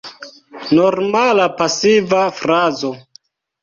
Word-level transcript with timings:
Normala 0.77 1.47
pasiva 1.61 2.27
frazo. 2.43 2.95